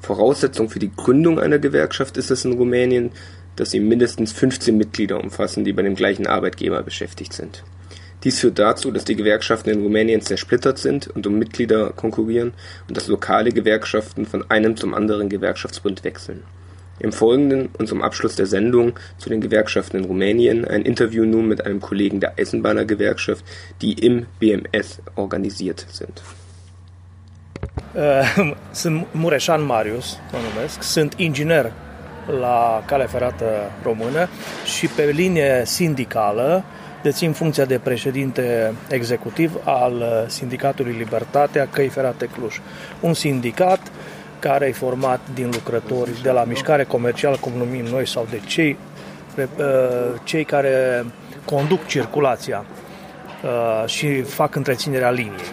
Voraussetzung 0.00 0.68
für 0.68 0.78
die 0.78 0.92
Gründung 0.94 1.40
einer 1.40 1.58
Gewerkschaft 1.58 2.16
ist 2.16 2.30
es 2.30 2.44
in 2.44 2.52
Rumänien, 2.52 3.10
dass 3.56 3.72
sie 3.72 3.80
mindestens 3.80 4.32
15 4.32 4.76
Mitglieder 4.76 5.18
umfassen, 5.22 5.64
die 5.64 5.72
bei 5.72 5.82
dem 5.82 5.94
gleichen 5.96 6.26
Arbeitgeber 6.26 6.82
beschäftigt 6.82 7.32
sind. 7.32 7.64
Dies 8.24 8.40
führt 8.40 8.58
dazu, 8.58 8.90
dass 8.90 9.04
die 9.04 9.16
Gewerkschaften 9.16 9.70
in 9.70 9.82
Rumänien 9.82 10.22
zersplittert 10.22 10.78
sind 10.78 11.08
und 11.08 11.26
um 11.26 11.38
Mitglieder 11.38 11.90
konkurrieren 11.90 12.54
und 12.88 12.96
dass 12.96 13.06
lokale 13.06 13.50
Gewerkschaften 13.50 14.24
von 14.24 14.50
einem 14.50 14.76
zum 14.76 14.94
anderen 14.94 15.28
Gewerkschaftsbund 15.28 16.04
wechseln. 16.04 16.42
Im 17.00 17.12
Folgenden 17.12 17.68
und 17.78 17.86
zum 17.88 18.02
Abschluss 18.02 18.36
der 18.36 18.46
Sendung 18.46 18.98
zu 19.18 19.28
den 19.28 19.40
Gewerkschaften 19.40 19.98
in 19.98 20.04
Rumänien 20.04 20.64
ein 20.64 20.82
Interview 20.82 21.24
nun 21.24 21.48
mit 21.48 21.66
einem 21.66 21.80
Kollegen 21.80 22.20
der 22.20 22.38
Eisenbahnergewerkschaft, 22.38 23.44
die 23.82 23.92
im 23.92 24.26
BMS 24.38 25.00
organisiert 25.16 25.84
sind. 25.90 26.22
Uh, 27.94 28.54
sunt 28.72 29.06
Mureșan 29.14 29.62
Marius, 29.62 30.18
mă 30.32 30.38
numesc, 30.38 30.82
sunt 30.82 31.12
inginer 31.16 31.72
la 32.40 32.82
cale 32.86 33.06
ferată 33.06 33.70
română 33.82 34.28
și 34.64 34.86
pe 34.86 35.04
linie 35.04 35.62
sindicală 35.64 36.64
dețin 37.04 37.32
funcția 37.32 37.64
de 37.64 37.78
președinte 37.78 38.74
executiv 38.88 39.60
al 39.64 40.24
Sindicatului 40.28 40.94
Libertatea 40.98 41.68
Căi 41.70 41.88
Ferate 41.88 42.26
Cluj. 42.26 42.60
Un 43.00 43.14
sindicat 43.14 43.80
care 44.38 44.66
e 44.66 44.72
format 44.72 45.20
din 45.34 45.50
lucrători 45.52 46.22
de 46.22 46.30
la 46.30 46.44
mișcare 46.44 46.84
comercială, 46.84 47.36
cum 47.40 47.52
numim 47.56 47.84
noi, 47.84 48.06
sau 48.06 48.26
de 48.30 48.40
cei, 48.46 48.76
cei 50.22 50.44
care 50.44 51.04
conduc 51.44 51.86
circulația 51.86 52.64
și 53.86 54.22
fac 54.22 54.54
întreținerea 54.54 55.10
liniei. 55.10 55.52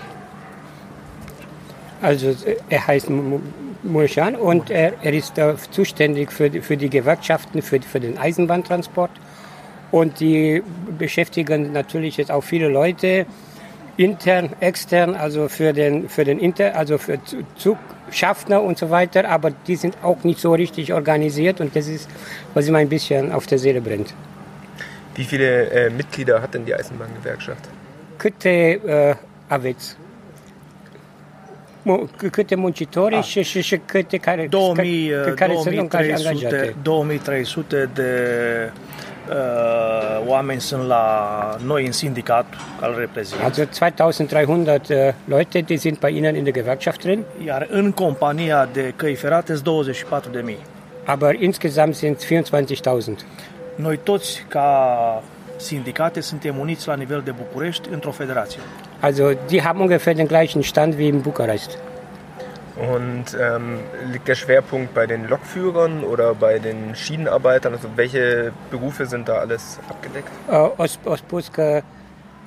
Also 2.01 2.27
er 2.67 2.79
heißt 2.87 3.07
Murchan 3.81 4.35
und 4.35 4.69
er, 4.69 4.93
er 5.01 5.13
ist 5.13 5.33
zuständig 5.71 6.31
für, 6.31 6.49
für 6.61 6.77
die 6.77 6.89
Gewerkschaften, 6.89 7.61
für, 7.61 7.79
für 7.91 7.99
den 7.99 8.17
Eisenbahntransport. 8.17 9.11
Und 9.91 10.19
die 10.19 10.63
beschäftigen 10.97 11.73
natürlich 11.73 12.17
jetzt 12.17 12.31
auch 12.31 12.43
viele 12.43 12.69
Leute, 12.69 13.25
intern, 13.97 14.49
extern, 14.59 15.15
also 15.15 15.47
für 15.47 15.73
den, 15.73 16.07
für 16.09 16.23
den 16.23 16.39
Inter, 16.39 16.75
also 16.75 16.97
für 16.97 17.19
Zugschaffner 17.55 18.61
und 18.61 18.77
so 18.77 18.89
weiter, 18.89 19.27
aber 19.29 19.51
die 19.67 19.75
sind 19.75 19.95
auch 20.01 20.23
nicht 20.23 20.39
so 20.39 20.53
richtig 20.53 20.93
organisiert 20.93 21.59
und 21.61 21.75
das 21.75 21.87
ist, 21.87 22.09
was 22.53 22.67
ihm 22.67 22.75
ein 22.75 22.89
bisschen 22.89 23.31
auf 23.31 23.47
der 23.47 23.59
Seele 23.59 23.81
brennt. 23.81 24.13
Wie 25.15 25.23
viele 25.25 25.69
äh, 25.69 25.89
Mitglieder 25.89 26.41
hat 26.41 26.53
denn 26.53 26.65
die 26.65 26.73
Eisenbahngewerkschaft? 26.73 27.69
Câte 28.17 28.79
uh, 28.83 29.15
aveți? 29.47 29.97
Câte 32.31 32.55
muncitori 32.55 33.21
și, 33.21 33.41
și, 33.41 33.61
și 33.61 33.77
câte 33.85 34.17
care, 34.17 34.47
2000, 34.47 35.11
care 35.35 35.53
2300, 35.53 36.17
sunt 36.17 36.43
angajate? 36.43 36.75
2300 36.81 37.89
de 37.93 38.71
oameni 40.25 40.61
sunt 40.61 40.87
la 40.87 41.57
noi 41.65 41.85
în 41.85 41.91
sindicat, 41.91 42.45
al 42.79 42.95
reprezint. 42.97 43.41
Also 43.41 43.63
2300 43.63 44.81
uh, 44.89 45.13
Leute, 45.25 45.61
die 45.61 45.77
sind 45.77 45.99
bei 45.99 46.15
Ihnen 46.15 46.35
in 46.35 46.43
der 46.43 46.53
Gewerkschaft 46.53 47.01
drin. 47.01 47.23
Iar 47.45 47.67
în 47.69 47.91
compania 47.91 48.69
de 48.73 48.93
căi 48.95 49.15
ferate 49.15 49.55
sunt 49.55 49.97
24.000. 50.45 50.55
Aber 51.05 51.41
insgesamt 51.41 51.95
sind 51.95 52.17
es 52.31 52.49
24.000. 52.49 53.13
Noi 53.75 53.99
toți, 54.03 54.45
ca 54.47 55.23
sindicate, 55.55 56.19
suntem 56.19 56.57
uniți 56.57 56.87
la 56.87 56.95
nivel 56.95 57.21
de 57.25 57.31
București 57.31 57.89
într-o 57.91 58.11
federație. 58.11 58.59
Also 58.99 59.31
die 59.47 59.61
haben 59.61 59.81
ungefähr 59.81 60.15
den 60.15 60.27
gleichen 60.27 60.61
Stand 60.61 60.93
wie 60.93 61.07
in 61.07 61.21
Bukarest. 61.21 61.77
Und 62.77 63.25
ähm, 63.33 63.79
liegt 64.11 64.27
der 64.27 64.35
Schwerpunkt 64.35 64.93
bei 64.93 65.05
den 65.05 65.27
Lokführern 65.27 66.03
oder 66.03 66.33
bei 66.33 66.59
den 66.59 66.95
Schienenarbeitern? 66.95 67.73
Also 67.73 67.89
welche 67.95 68.51
Berufe 68.69 69.05
sind 69.05 69.27
da 69.27 69.33
alles 69.33 69.79
abgedeckt? 69.89 70.31
Uh, 70.49 71.11
o 71.11 71.15
spus 71.15 71.47
că 71.47 71.81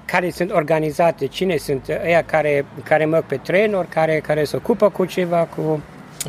care 0.05 0.31
sunt 0.31 0.53
organizate, 0.53 1.27
cine 1.27 1.57
sunt 1.57 1.89
ăia 2.05 2.23
care, 2.23 2.65
care 2.83 3.05
merg 3.05 3.25
pe 3.25 3.37
trenuri, 3.37 3.89
care, 3.89 4.21
care 4.21 4.45
se 4.45 4.57
ocupă 4.57 4.91
cu 4.91 5.05
ceva, 5.05 5.49
cu... 5.57 5.83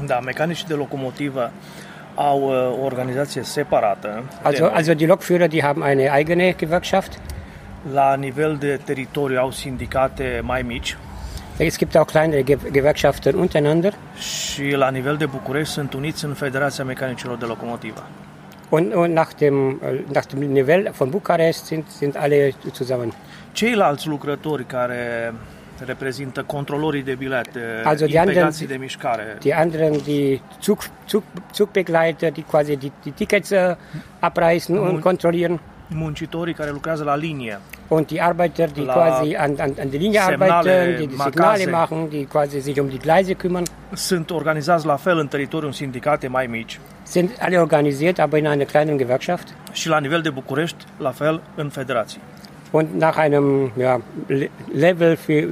Da, 0.05 0.19
mecanici 0.19 0.63
de 0.63 0.73
locomotivă 0.73 1.51
au 2.15 2.41
uh, 2.41 2.79
o 2.81 2.85
organizație 2.85 3.43
separată. 3.43 4.23
Also, 4.41 4.65
also 4.65 4.93
die 4.93 5.07
Lokführer, 5.07 5.47
die 5.47 5.61
haben 5.61 5.83
eine 5.83 6.11
eigene 6.15 6.51
Gewerkschaft. 6.51 7.19
La 7.93 8.15
nivel 8.15 8.57
de 8.59 8.79
teritoriu 8.85 9.39
au 9.39 9.51
sindicate 9.51 10.41
mai 10.43 10.61
mici. 10.61 10.97
Es 11.57 11.77
gibt 11.77 11.95
auch 11.95 12.05
kleinere 12.05 12.43
Ge 12.43 12.57
Gewerkschaften 12.71 13.35
untereinander. 13.35 13.93
Și 14.17 14.71
la 14.71 14.89
nivel 14.89 15.15
de 15.17 15.25
București 15.25 15.73
sunt 15.73 15.93
uniți 15.93 16.25
în 16.25 16.33
Federația 16.33 16.83
Mecanicilor 16.83 17.37
de 17.37 17.45
Locomotivă. 17.45 18.07
Und, 18.69 18.93
und 18.93 19.13
nach, 19.13 19.33
dem, 19.37 19.81
nach 20.13 20.25
dem 20.25 20.39
Niveau 20.51 20.83
von 20.97 21.09
Bukarest 21.09 21.65
sind, 21.65 21.83
sind 21.87 22.17
alle 22.17 22.53
zusammen. 22.73 23.13
Ceilalți 23.51 24.07
lucrători 24.07 24.65
care 24.65 25.33
reprezintă 25.85 26.43
controlorii 26.43 27.03
de 27.03 27.15
bilete, 27.15 27.59
Also 27.83 28.05
die 28.05 28.19
anderen, 28.19 28.51
de 28.67 28.75
mișcare, 28.75 29.37
die 29.39 29.53
anderen, 29.53 29.91
die 30.03 30.41
Zug, 30.61 30.79
Zug, 31.07 31.23
Zugbegleiter, 31.53 32.31
die 32.31 32.43
quasi 32.49 32.75
die, 32.75 32.91
die 33.03 33.11
Tickets 33.11 33.51
äh, 33.51 33.75
abreißen 34.19 34.77
und 34.77 35.01
kontrollieren. 35.01 35.59
Muncitorii 35.87 36.53
care 36.53 36.71
lucrează 36.71 37.03
la 37.03 37.15
linie, 37.15 37.59
Und 37.87 38.07
die 38.07 38.21
Arbeiter, 38.21 38.69
die 38.71 38.85
quasi 38.85 39.35
an, 39.35 39.55
an, 39.59 39.73
an 39.79 39.89
der 39.89 39.99
Linie 39.99 40.19
arbeiten, 40.21 40.95
die 40.97 41.07
die 41.07 41.15
Signale 41.23 41.65
machen, 41.71 42.09
die 42.09 42.23
quasi 42.25 42.59
sich 42.59 42.79
um 42.79 42.87
die 42.89 42.97
Gleise 42.99 43.33
kümmern, 43.33 43.63
sunt 43.93 44.29
organizați 44.31 44.85
la 44.85 44.95
fel 44.95 45.17
în 45.17 45.27
teritoriul 45.27 45.71
sindicate 45.71 46.27
mai 46.27 46.45
mici 46.47 46.79
sind 47.03 47.29
alle 47.39 47.57
organisiert, 47.57 48.19
aber 48.19 48.39
in 48.39 48.45
einer 48.47 48.65
kleinen 48.67 48.97
Gewerkschaft. 48.97 49.47
și 49.71 49.87
la 49.87 49.99
nivel 49.99 50.21
de 50.21 50.29
București, 50.29 50.83
la 50.97 51.11
fel 51.11 51.41
în 51.55 51.69
federații. 51.69 52.19
Und 52.71 52.87
nach 52.99 53.17
einem 53.17 53.71
ja, 53.79 54.01
Le- 54.27 54.51
Level 54.77 55.17
wie, 55.27 55.47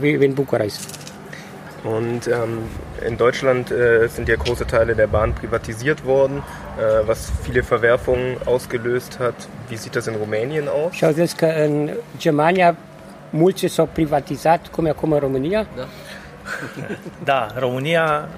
wie 0.00 0.24
in 0.24 0.32
Bukarest. 0.34 1.05
Und 1.86 2.26
ähm, 2.26 2.68
in 3.06 3.16
Deutschland 3.16 3.70
äh, 3.70 4.08
sind 4.08 4.28
ja 4.28 4.36
große 4.36 4.66
Teile 4.66 4.94
der 4.94 5.06
Bahn 5.06 5.34
privatisiert 5.34 6.04
worden, 6.04 6.38
äh, 6.38 7.06
was 7.06 7.32
viele 7.44 7.62
Verwerfungen 7.62 8.36
ausgelöst 8.44 9.18
hat. 9.20 9.34
Wie 9.68 9.76
sieht 9.76 9.94
das 9.94 10.06
in 10.08 10.16
Rumänien 10.16 10.68
aus? 10.68 10.92
Și 10.92 11.04
au 11.04 11.12
zis 11.12 11.32
că 11.32 11.46
în 11.46 11.90
Germania 12.18 12.76
mulți 13.30 13.66
s-au 13.66 13.88
privatizat, 13.92 14.66
cum 14.66 14.86
e 14.86 14.88
acum 14.88 15.12
în 15.12 15.18
România. 15.18 15.66
Da, 17.24 17.46
România, 17.58 18.28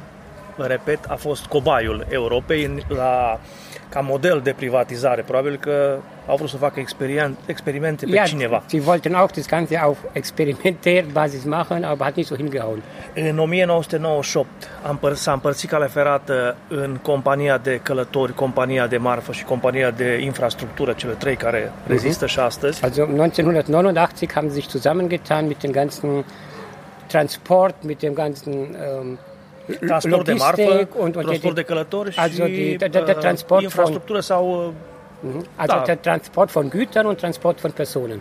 repet, 0.57 0.99
a 1.09 1.15
fost 1.15 1.45
cobaiul 1.47 2.07
Europei 2.09 2.85
la, 2.89 3.41
ca 3.89 4.01
model 4.01 4.41
de 4.43 4.53
privatizare. 4.57 5.23
Probabil 5.23 5.57
că 5.57 5.99
au 6.29 6.37
vrut 6.37 6.49
să 6.49 6.57
facă 6.57 6.81
experien- 6.81 7.37
experimente 7.47 8.07
pe 8.07 8.13
Ja, 8.17 8.23
cineva. 8.23 8.63
sie 8.67 8.81
wollten 8.87 9.15
auch 9.15 9.33
das 9.35 9.47
Ganze 9.47 9.77
auf 9.77 9.99
Experimentärbasis 10.13 11.45
machen, 11.45 11.83
aber 11.85 12.05
hat 12.07 12.15
nicht 12.15 12.29
so 12.29 12.37
hingehauen. 12.37 12.83
În 13.15 13.39
1998 13.39 14.49
am 14.87 14.99
păr- 14.99 15.13
s-a 15.15 15.33
împărțit 15.33 15.69
calea 15.71 15.87
ferată 15.89 16.57
în 16.69 16.99
compania 17.03 17.59
de 17.59 17.81
călători, 17.83 18.35
compania 18.35 18.87
de 18.87 18.97
marfă 18.97 19.33
și 19.33 19.45
compania 19.45 19.91
de 19.91 20.19
infrastructură, 20.23 20.93
cele 20.93 21.13
trei 21.13 21.37
care 21.37 21.73
rezistă 21.87 22.27
și 22.27 22.39
astăzi. 22.39 22.85
Also 22.85 23.03
1989 23.03 23.93
haben 24.35 24.51
sie 24.51 24.61
sich 24.61 24.71
zusammengetan 24.71 25.47
mit 25.47 25.59
dem 25.61 25.71
ganzen 25.71 26.25
Transport, 27.07 27.75
mit 27.83 27.99
dem 27.99 28.13
ganzen 28.13 28.53
ähm, 28.53 29.19
Transport 29.87 30.25
de 30.25 30.33
marfă, 30.33 30.63
Logistik 30.63 30.95
und, 30.99 31.15
und 31.17 31.25
transport 31.25 31.55
de 31.55 31.61
die, 31.63 31.75
călători 31.75 32.13
și 32.13 32.19
Also 32.19 32.45
die- 32.45 32.77
der- 32.77 32.91
der- 32.91 33.05
der 33.05 33.15
uh, 33.15 33.21
Transport 33.21 33.61
von- 33.61 33.65
infrastructură 33.65 34.21
sau 35.23 35.45
also 35.57 35.77
da. 35.77 35.85
der 35.85 36.03
Transport 36.03 36.51
von 36.51 36.71
Gütern 36.71 37.07
und 37.07 37.19
Transport 37.19 37.61
von 37.61 37.73
Personen. 37.73 38.21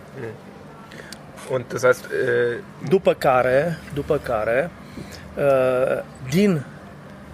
Und 1.50 1.64
das 1.72 1.82
heißt, 1.84 2.04
äh, 2.06 2.88
După 2.88 3.12
care, 3.14 3.78
după 3.94 4.16
care, 4.22 4.70
uh, 5.36 6.02
din 6.30 6.64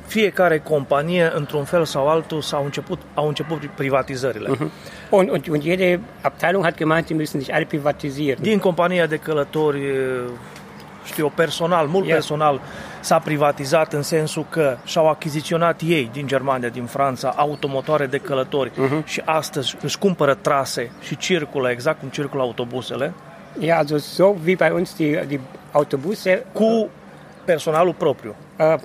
fiecare 0.07 0.59
companie, 0.59 1.31
într-un 1.35 1.65
fel 1.65 1.85
sau 1.85 2.09
altul, 2.09 2.41
s-au 2.43 2.65
început, 2.65 2.99
au 3.15 3.29
început 3.29 3.59
privatizările. 3.75 4.49
Und, 5.11 5.31
und, 5.31 5.49
und 5.49 5.63
jede 5.63 6.01
Abteilung 6.23 6.65
hat 6.65 6.77
gemeint, 6.77 7.07
die 7.07 7.17
müssen 7.17 7.41
sich 7.41 7.53
alle 7.53 7.65
privatisieren. 7.65 8.43
Din 8.43 8.59
compania 8.59 9.07
de 9.07 9.17
călători, 9.17 9.83
știu 11.05 11.33
personal, 11.35 11.87
mult 11.87 12.05
Yeah. 12.05 12.17
personal, 12.17 12.61
s-a 13.05 13.19
privatizat 13.19 13.93
în 13.93 14.03
sensul 14.03 14.47
că 14.51 14.77
și-au 14.85 15.09
achiziționat 15.09 15.81
ei 15.85 16.11
din 16.13 16.27
Germania, 16.27 16.69
din 16.69 16.85
Franța, 16.85 17.35
automotoare 17.37 18.07
de 18.07 18.19
călători. 18.19 18.71
Și 19.05 19.23
astăzi 19.25 19.77
își 19.83 19.99
cumpără 19.99 20.35
trase 20.35 20.91
și 21.01 21.17
circulă 21.17 21.71
exact 21.71 22.01
cum 22.01 22.09
circulă 22.09 22.43
autobuzele, 22.43 23.13
Ja, 23.61 23.77
also 23.77 23.99
so 23.99 24.35
wie 24.45 24.55
bei 24.55 24.71
uns 24.75 24.95
die, 24.97 25.25
die 25.29 25.41
Autobusse 25.73 26.45
cu 26.53 26.89
personalul 27.45 27.95
propriu. 27.95 28.35
äh, 28.59 28.79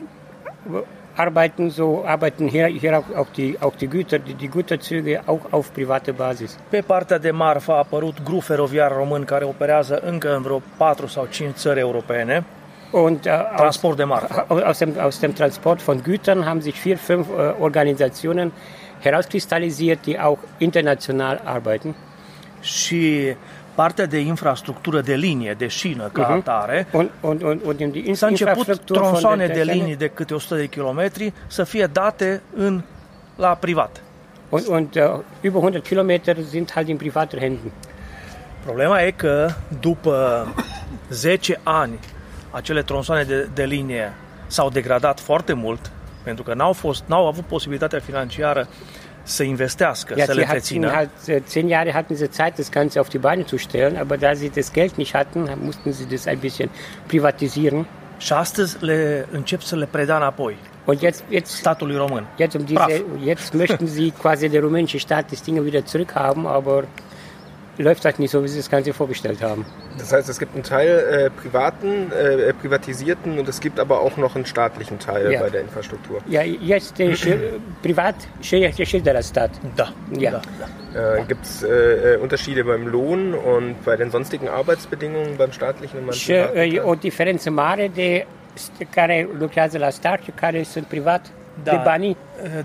arbeiten, 1.16 1.70
so 1.70 2.04
arbeiten 2.06 2.48
hier, 2.48 2.68
hier 2.68 2.94
auch, 2.98 3.06
auch, 3.16 3.28
die, 3.36 3.58
auch 3.60 3.76
die 3.76 3.88
Güter, 3.88 4.20
die, 4.20 4.34
die 4.34 4.50
Güterzüge 4.50 5.22
auch 5.26 5.42
auf 5.50 5.72
private 5.72 6.12
Basis. 6.14 6.58
Pe 6.70 6.82
partea 6.82 7.18
de 7.18 7.32
marfă 7.32 7.72
a 7.72 7.78
apărut 7.78 8.24
grup 8.24 8.44
feroviar 8.44 8.92
român 8.92 9.24
care 9.24 9.46
operează 9.46 10.02
încă 10.06 10.36
în 10.36 10.42
vreo 10.42 10.62
4 10.78 11.08
sau 11.08 11.26
5 11.26 11.56
țări 11.56 11.80
europene, 11.80 12.44
Und 12.92 13.26
äh, 13.26 13.30
aus, 13.56 13.82
marfă. 13.82 14.46
aus, 14.66 14.78
dem, 14.78 14.94
aus 15.00 15.20
dem 15.20 15.34
Transport 15.34 15.82
von 15.82 16.02
Gütern 16.04 16.46
haben 16.46 16.62
sich 16.62 16.76
vier, 16.80 16.98
fünf 16.98 17.28
äh, 17.30 17.54
Organisationen 17.60 18.52
herauskristallisiert, 19.00 20.06
die 20.06 20.20
auch 20.20 20.40
international 20.58 21.42
arbeiten. 21.44 21.96
Și 22.62 23.34
partea 23.76 24.06
de 24.06 24.18
infrastructură 24.18 25.02
de 25.02 25.14
linie, 25.16 25.56
de 25.58 25.68
șină 25.68 26.10
ca 26.14 26.22
Mhm. 26.22 26.32
atare, 26.32 26.88
Und, 26.92 27.10
und, 27.22 27.42
und, 27.42 27.62
und 27.64 27.80
in 27.80 27.92
die 27.92 28.14
s-a 28.14 28.28
început 28.28 28.80
tronsoane 28.80 29.46
der 29.46 29.56
de 29.56 29.72
linii 29.72 29.96
de 29.96 30.08
câte 30.08 30.34
100 30.34 30.56
de 30.56 30.66
kilometri 30.66 31.34
să 31.48 31.64
fie 31.64 31.86
date 31.86 32.42
în, 32.56 32.82
la 33.36 33.48
privat. 33.60 34.02
Und, 34.50 34.68
und 34.68 34.96
uh, 34.96 35.20
über 35.42 35.62
100 35.62 35.84
Kilometer 35.84 36.38
sind 36.50 36.72
halt 36.72 36.88
in 36.88 36.98
privaten 36.98 37.40
Händen. 37.40 37.72
Problema 38.66 39.02
e 39.02 39.12
că 39.12 39.50
după 39.80 40.48
10 41.10 41.60
ani 41.64 42.00
acele 42.52 42.82
tronsoane 42.84 43.24
de, 43.24 43.48
de 43.54 43.64
linie 43.64 44.14
s-au 44.48 44.70
degradat 44.70 45.20
foarte 45.20 45.54
mult 45.54 45.92
pentru 46.24 46.44
că 46.44 46.54
n-au, 46.54 46.74
fost, 46.74 47.04
n-au 47.06 47.28
avut 47.28 47.44
posibilitatea 47.44 48.00
financiară 48.00 48.68
să 49.24 49.44
investească, 49.44 50.14
Ja, 50.18 50.26
să 50.26 50.34
le 50.34 50.38
sie 50.38 50.46
hatten 50.46 50.78
întrețină. 50.78 50.90
halt, 50.92 51.10
äh, 51.44 51.48
zehn 51.48 51.68
Jahre 51.70 51.92
hatten 51.92 52.16
sie 52.16 52.28
Zeit, 52.28 52.56
das 52.56 52.70
Ganze 52.70 52.98
auf 53.00 53.08
die 53.10 53.20
Beine 53.20 53.44
zu 53.48 53.58
stellen, 53.58 53.98
aber 53.98 54.18
da 54.18 54.34
sie 54.34 54.50
das 54.50 54.72
Geld 54.72 54.94
nicht 54.96 55.14
hatten, 55.16 55.58
mussten 55.64 55.92
sie 55.94 56.06
das 56.10 56.26
ein 56.26 56.38
bisschen 56.40 56.70
privatisieren. 57.08 57.86
Și 58.18 58.34
astăzi 58.34 58.78
le 58.84 59.28
încep 59.32 59.62
să 59.62 59.76
le 59.76 59.86
predea 59.86 60.16
înapoi 60.16 60.58
Und 60.86 61.00
jetzt, 61.00 61.24
jetzt, 61.30 61.52
statului 61.56 61.96
român. 61.96 62.28
jetzt, 62.38 62.56
um 62.56 62.66
Brav. 62.74 62.86
diese, 62.88 63.04
jetzt 63.26 63.54
möchten 63.54 63.86
sie 63.86 64.12
quasi 64.22 64.48
der 64.50 64.62
rumänische 64.62 64.98
Staat 64.98 65.30
das 65.30 65.42
Ding 65.44 65.64
wieder 65.66 65.84
zurückhaben, 65.86 66.46
aber 66.46 66.84
läuft 67.84 68.04
halt 68.06 68.20
nicht 68.20 68.32
so, 68.32 68.44
wie 68.44 68.48
sie 68.48 68.58
das 68.58 68.70
Ganze 68.70 68.94
vorgestellt 68.94 69.42
haben. 69.42 69.66
Das 69.98 70.12
heißt, 70.14 70.28
es 70.30 70.38
gibt 70.40 70.54
einen 70.54 70.64
Teil 70.64 70.90
äh, 70.90 71.30
privaten, 71.42 72.12
äh, 72.12 72.54
privatisierten 72.54 73.40
und 73.40 73.48
es 73.48 73.60
gibt 73.60 73.80
aber 73.80 74.00
auch 74.02 74.16
noch 74.18 74.36
einen 74.36 74.46
staatlichen 74.46 75.00
Teil 75.00 75.32
Ja. 75.32 75.40
bei 75.42 75.50
der 75.50 75.62
Infrastruktur. 75.62 76.18
Ja, 76.28 76.42
jetzt 76.44 77.00
äh, 77.00 77.12
sch- 77.14 77.38
privat 77.82 78.16
steht 78.42 78.78
der 78.78 78.86
Schilderer 78.86 79.24
Stadt. 79.24 79.52
Da, 79.76 79.88
Ja. 80.26 80.32
da. 80.94 81.18
Äh, 81.18 81.24
gibt 81.28 81.46
es 81.46 81.64
äh, 81.64 81.68
äh, 81.70 82.18
Unterschiede 82.18 82.64
beim 82.64 82.88
Lohn 82.88 83.34
und 83.34 83.76
bei 83.86 83.96
den 83.96 84.10
sonstigen 84.12 84.48
Arbeitsbedingungen 84.50 85.38
beim 85.38 85.52
staatlichen 85.52 86.00
und 86.00 86.06
beim 86.08 86.18
privaten? 86.20 86.90
o 86.90 86.96
diferență 86.96 87.50
mare 87.50 87.90
de 87.94 88.26
care 88.90 89.28
lucrează 89.40 89.78
la 89.78 89.90
stat 89.90 90.20
și 90.24 90.32
care 90.36 90.64
sunt 90.64 90.86
privat 90.86 91.22
Da. 91.64 91.72
de 91.72 91.80
banii. 91.84 92.18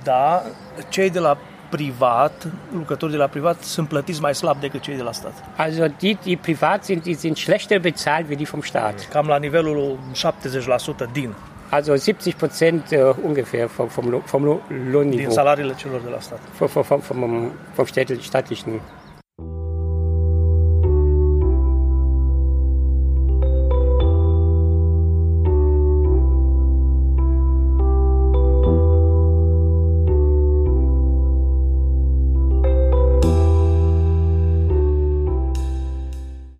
Da, 0.02 0.42
cei 0.88 1.11
de 1.11 1.18
la 1.18 1.38
privat, 1.76 2.47
lucrătorii 2.75 3.14
de 3.14 3.21
la 3.21 3.26
privat 3.28 3.62
sunt 3.62 3.88
plătiți 3.88 4.21
mai 4.21 4.35
slab 4.35 4.61
decât 4.61 4.81
cei 4.81 4.97
de 4.97 5.02
la 5.02 5.12
stat. 5.12 5.33
Also 5.57 5.85
die, 5.99 6.19
die 6.23 6.37
privat 6.37 6.85
sind, 6.85 7.02
die 7.02 7.14
sind 7.14 7.37
schlechter 7.37 7.78
bezahlt 7.81 8.26
wie 8.28 8.37
die 8.37 8.47
vom 8.47 8.62
Staat. 8.62 9.09
Cam 9.11 9.26
la 9.26 9.38
nivelul 9.38 9.99
70% 10.12 11.12
din, 11.12 11.35
Also 11.71 11.95
70 11.97 12.37
Prozent 12.37 12.90
uh, 12.93 13.14
ungefähr 13.23 13.69
vom, 13.69 13.88
vom, 13.88 14.23
vom 14.25 14.45
Lo- 14.45 14.61
din 14.69 14.93
Lohnniveau, 14.93 15.33
salariile 15.33 15.75
celor 15.75 16.00
de 16.04 16.11
la 16.11 16.21
stat. 16.21 16.38
vom, 16.59 16.69
vom, 16.69 17.00
vom, 17.00 17.50
vom, 17.75 17.87
staatlichen 18.21 18.81